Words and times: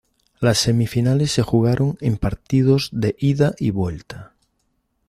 Las 0.39 0.57
semifinales 0.57 1.31
se 1.31 1.43
jugaron 1.43 1.95
en 2.01 2.17
partidos 2.17 2.89
de 2.91 3.15
ida 3.19 3.53
y 3.59 3.69
vuelta. 3.69 4.33